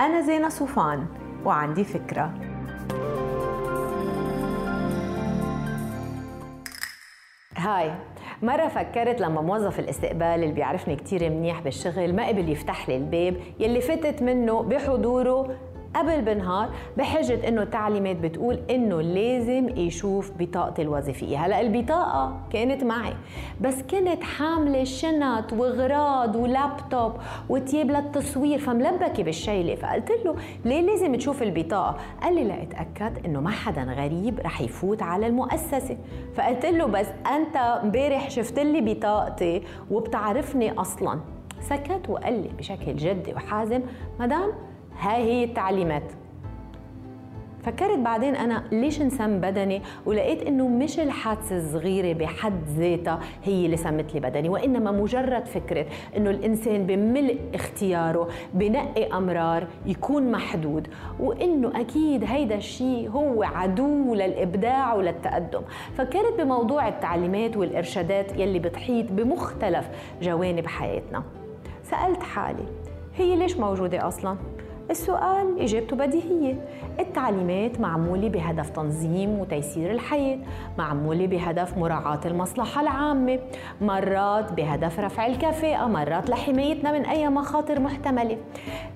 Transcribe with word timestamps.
أنا 0.00 0.20
زينة 0.20 0.48
صوفان 0.48 1.06
وعندي 1.44 1.84
فكرة. 1.84 2.34
هاي 7.56 7.92
مرة 8.42 8.68
فكرت 8.68 9.20
لما 9.20 9.40
موظف 9.40 9.78
الاستقبال 9.78 10.22
اللي 10.22 10.52
بيعرفني 10.52 10.96
كتير 10.96 11.30
منيح 11.30 11.60
بالشغل 11.60 12.16
ما 12.16 12.28
قبل 12.28 12.48
يفتح 12.48 12.88
لي 12.88 12.96
الباب 12.96 13.36
يلي 13.58 13.80
فتت 13.80 14.22
منه 14.22 14.62
بحضوره 14.62 15.56
قبل 15.96 16.22
بنهار 16.22 16.70
بحجة 16.96 17.48
إنه 17.48 17.62
التعليمات 17.62 18.16
بتقول 18.16 18.60
إنه 18.70 19.00
لازم 19.00 19.68
يشوف 19.76 20.32
بطاقتي 20.38 20.82
الوظيفية. 20.82 21.46
هلأ 21.46 21.60
البطاقة 21.60 22.40
كانت 22.52 22.84
معي 22.84 23.14
بس 23.60 23.82
كنت 23.82 24.22
حاملة 24.22 24.84
شنط 24.84 25.52
وغراض 25.52 26.36
ولابتوب 26.36 27.12
وتياب 27.48 27.90
للتصوير 27.90 28.58
فملبكة 28.58 29.22
بالشيلة 29.22 29.74
فقلت 29.74 30.10
له 30.24 30.36
ليه 30.64 30.80
لازم 30.80 31.14
تشوف 31.14 31.42
البطاقة؟ 31.42 31.96
قال 32.22 32.34
لي 32.34 32.44
لأتأكد 32.44 33.26
إنه 33.26 33.40
ما 33.40 33.50
حدا 33.50 33.82
غريب 33.82 34.40
رح 34.40 34.60
يفوت 34.60 35.02
على 35.02 35.26
المؤسسة. 35.26 35.96
فقلت 36.34 36.66
له 36.66 36.86
بس 36.86 37.06
أنت 37.36 37.56
امبارح 37.56 38.30
شفت 38.30 38.58
لي 38.58 38.94
بطاقتي 38.94 39.62
وبتعرفني 39.90 40.72
أصلا. 40.72 41.20
سكت 41.60 42.08
وقال 42.08 42.42
لي 42.42 42.48
بشكل 42.58 42.96
جدي 42.96 43.34
وحازم 43.34 43.82
مدام 44.20 44.52
هاي 45.00 45.22
هي 45.22 45.44
التعليمات. 45.44 46.12
فكرت 47.62 47.98
بعدين 47.98 48.36
أنا 48.36 48.64
ليش 48.72 49.00
انسم 49.00 49.40
بدني؟ 49.40 49.82
ولقيت 50.06 50.42
إنه 50.42 50.68
مش 50.68 51.00
الحادثة 51.00 51.56
الصغيرة 51.56 52.18
بحد 52.18 52.64
ذاتها 52.78 53.20
هي 53.44 53.66
اللي 53.66 53.76
سمت 53.76 54.14
لي 54.14 54.20
بدني 54.20 54.48
وإنما 54.48 54.90
مجرد 54.90 55.46
فكرة 55.46 55.86
إنه 56.16 56.30
الإنسان 56.30 56.86
بملء 56.86 57.38
اختياره 57.54 58.28
بنقي 58.54 59.06
أمرار 59.06 59.66
يكون 59.86 60.30
محدود 60.30 60.88
وإنه 61.20 61.80
أكيد 61.80 62.24
هيدا 62.24 62.54
الشيء 62.54 63.10
هو 63.10 63.42
عدو 63.42 64.14
للإبداع 64.14 64.94
وللتقدم. 64.94 65.62
فكرت 65.94 66.40
بموضوع 66.40 66.88
التعليمات 66.88 67.56
والإرشادات 67.56 68.38
يلي 68.38 68.58
بتحيط 68.58 69.12
بمختلف 69.12 69.88
جوانب 70.22 70.66
حياتنا. 70.66 71.22
سألت 71.82 72.22
حالي 72.22 72.64
هي 73.16 73.36
ليش 73.36 73.56
موجودة 73.56 74.08
أصلا؟ 74.08 74.36
السؤال 74.90 75.60
إجابته 75.60 75.96
بديهية. 75.96 76.54
التعليمات 77.00 77.80
معمولة 77.80 78.28
بهدف 78.28 78.70
تنظيم 78.70 79.38
وتيسير 79.38 79.90
الحياة 79.90 80.38
معمولة 80.78 81.26
بهدف 81.26 81.78
مراعاة 81.78 82.20
المصلحة 82.24 82.80
العامة 82.80 83.38
مرات 83.80 84.52
بهدف 84.52 85.00
رفع 85.00 85.26
الكفاءة 85.26 85.86
مرات 85.86 86.30
لحمايتنا 86.30 86.92
من 86.92 87.06
أي 87.06 87.28
مخاطر 87.28 87.80
محتملة. 87.80 88.38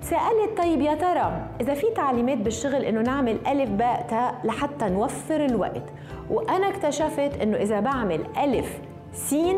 سألت 0.00 0.58
طيب 0.58 0.80
يا 0.80 0.94
ترى 0.94 1.46
إذا 1.60 1.74
في 1.74 1.86
تعليمات 1.96 2.38
بالشغل 2.38 2.84
إنه 2.84 3.00
نعمل 3.00 3.36
ألف 3.46 3.70
باء 3.70 4.06
تاء 4.10 4.40
لحتى 4.44 4.88
نوفر 4.88 5.44
الوقت 5.44 5.92
وأنا 6.30 6.68
اكتشفت 6.68 7.40
إنه 7.42 7.56
إذا 7.56 7.80
بعمل 7.80 8.20
ألف 8.44 8.78
سين 9.12 9.56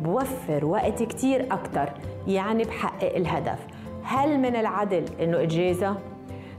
بوفر 0.00 0.64
وقت 0.64 1.02
كتير 1.02 1.46
أكتر 1.50 1.88
يعني 2.26 2.64
بحقق 2.64 3.16
الهدف. 3.16 3.58
هل 4.10 4.38
من 4.38 4.56
العدل 4.56 5.04
إنه 5.20 5.42
اجازه 5.42 5.96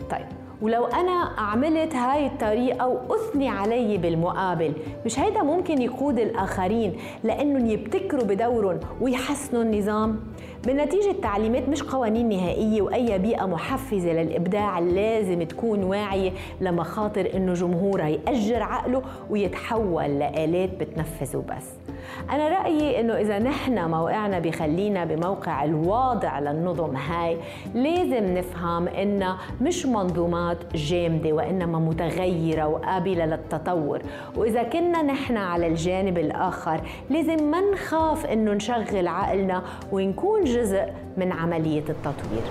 طيب 0.09 0.25
ولو 0.61 0.85
أنا 0.85 1.31
عملت 1.38 1.95
هاي 1.95 2.25
الطريقة 2.25 2.88
وأثني 2.88 3.49
علي 3.49 3.97
بالمقابل 3.97 4.73
مش 5.05 5.19
هيدا 5.19 5.44
ممكن 5.44 5.81
يقود 5.81 6.19
الآخرين 6.19 6.97
لأنهم 7.23 7.66
يبتكروا 7.66 8.23
بدورهم 8.23 8.79
ويحسنوا 9.02 9.63
النظام؟ 9.63 10.19
بالنتيجة 10.66 11.11
التعليمات 11.11 11.69
مش 11.69 11.83
قوانين 11.83 12.29
نهائية 12.29 12.81
وأي 12.81 13.19
بيئة 13.19 13.45
محفزة 13.45 14.11
للإبداع 14.13 14.79
لازم 14.79 15.44
تكون 15.44 15.83
واعية 15.83 16.31
لمخاطر 16.61 17.29
إنه 17.35 17.53
جمهورها 17.53 18.07
يأجر 18.07 18.63
عقله 18.63 19.02
ويتحول 19.29 20.19
لآلات 20.19 20.69
بتنفذه 20.79 21.44
بس. 21.50 21.91
أنا 22.29 22.50
رأيي 22.50 23.00
إنه 23.00 23.13
إذا 23.13 23.39
نحن 23.39 23.89
موقعنا 23.89 24.39
بخلينا 24.39 25.06
بموقع 25.06 25.63
الواضع 25.63 26.39
للنظم 26.39 26.95
هاي 26.95 27.38
لازم 27.73 28.38
نفهم 28.38 28.88
إنها 28.88 29.38
مش 29.62 29.85
منظومات 29.85 30.57
جامدة 30.75 31.31
وإنما 31.31 31.79
متغيرة 31.79 32.67
وقابلة 32.67 33.25
للتطور. 33.25 34.01
وإذا 34.38 34.63
كنا 34.63 35.01
نحن 35.01 35.38
على 35.38 35.67
الجانب 35.67 36.17
الآخر 36.17 36.81
لازم 37.09 37.51
ما 37.51 37.61
نخاف 37.73 38.25
إنه 38.25 38.53
نشغل 38.53 39.07
عقلنا 39.07 39.63
ونكون 39.91 40.44
جزء 40.44 40.85
من 41.17 41.31
عملية 41.31 41.84
التطوير. 41.90 42.44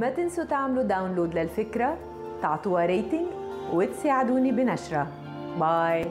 ما 0.00 0.10
تنسوا 0.10 0.44
تعملوا 0.44 0.82
download 0.82 1.34
للفكرة 1.38 1.96
تعطوها 2.42 2.86
rating 2.86 3.26
وتساعدوني 3.72 4.52
بنشرها 4.52 5.06
Bye. 5.58 6.10